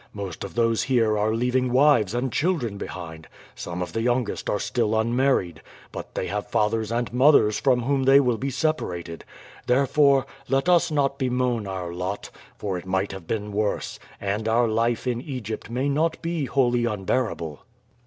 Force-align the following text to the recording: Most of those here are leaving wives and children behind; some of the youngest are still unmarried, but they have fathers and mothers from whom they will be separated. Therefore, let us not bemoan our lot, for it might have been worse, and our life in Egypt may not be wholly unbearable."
Most 0.15 0.43
of 0.43 0.55
those 0.55 0.81
here 0.81 1.15
are 1.15 1.31
leaving 1.35 1.71
wives 1.71 2.15
and 2.15 2.33
children 2.33 2.79
behind; 2.79 3.27
some 3.53 3.83
of 3.83 3.93
the 3.93 4.01
youngest 4.01 4.49
are 4.49 4.57
still 4.57 4.99
unmarried, 4.99 5.61
but 5.91 6.15
they 6.15 6.25
have 6.25 6.47
fathers 6.49 6.91
and 6.91 7.13
mothers 7.13 7.59
from 7.59 7.81
whom 7.83 8.01
they 8.01 8.19
will 8.19 8.39
be 8.39 8.49
separated. 8.49 9.23
Therefore, 9.67 10.25
let 10.49 10.67
us 10.67 10.89
not 10.89 11.19
bemoan 11.19 11.67
our 11.67 11.93
lot, 11.93 12.31
for 12.57 12.79
it 12.79 12.87
might 12.87 13.11
have 13.11 13.27
been 13.27 13.51
worse, 13.51 13.99
and 14.19 14.47
our 14.47 14.67
life 14.67 15.05
in 15.05 15.21
Egypt 15.21 15.69
may 15.69 15.87
not 15.87 16.19
be 16.23 16.45
wholly 16.45 16.85
unbearable." 16.85 17.63